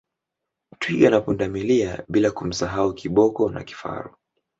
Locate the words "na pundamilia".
1.09-2.03